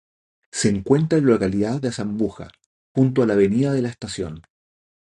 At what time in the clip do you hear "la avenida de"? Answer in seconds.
3.27-3.83